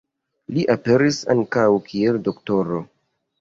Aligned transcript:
Li 0.53 0.61
aperis 0.75 1.19
ankaŭ 1.33 1.67
kiel 1.91 2.19
Dro. 2.31 2.81